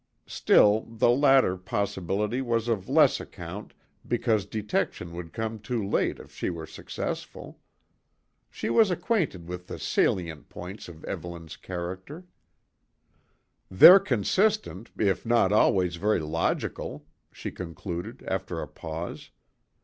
Still, 0.25 0.81
the 0.89 1.11
latter 1.11 1.55
possibility 1.57 2.41
was 2.41 2.67
of 2.67 2.89
less 2.89 3.19
account 3.19 3.75
because 4.07 4.47
detection 4.47 5.13
would 5.13 5.31
come 5.31 5.59
too 5.59 5.87
late 5.87 6.17
if 6.17 6.33
she 6.35 6.49
were 6.49 6.65
successful. 6.65 7.59
She 8.49 8.71
was 8.71 8.89
acquainted 8.89 9.47
with 9.47 9.67
the 9.67 9.77
salient 9.77 10.49
points 10.49 10.89
of 10.89 11.03
Evelyn's 11.05 11.55
character. 11.55 12.25
"They're 13.69 13.99
consistent, 13.99 14.89
if 14.97 15.23
not 15.23 15.51
always 15.51 15.97
very 15.97 16.19
logical," 16.19 17.05
she 17.31 17.51
concluded 17.51 18.23
after 18.27 18.59
a 18.59 18.67
pause. 18.67 19.29